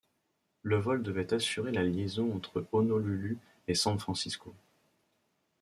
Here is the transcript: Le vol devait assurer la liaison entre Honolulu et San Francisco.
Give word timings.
Le 0.63 0.77
vol 0.79 1.03
devait 1.03 1.31
assurer 1.31 1.71
la 1.71 1.83
liaison 1.83 2.33
entre 2.35 2.65
Honolulu 2.71 3.37
et 3.67 3.75
San 3.75 3.99
Francisco. 3.99 4.51